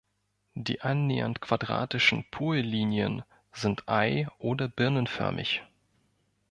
Die 0.55 0.81
annähernd 0.81 1.41
quadratischen 1.41 2.25
Pollinien 2.31 3.21
sind 3.51 3.87
ei- 3.87 4.27
oder 4.39 4.67
birnenförmig. 4.67 5.61